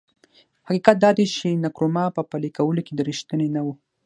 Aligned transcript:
حقیقت 0.67 0.95
دا 1.03 1.11
دی 1.17 1.25
چې 1.35 1.47
نکرومه 1.63 2.03
په 2.15 2.21
پلي 2.29 2.49
کولو 2.57 2.81
کې 2.85 2.93
رښتینی 3.09 3.47
نه 3.55 3.61
و. 3.65 3.67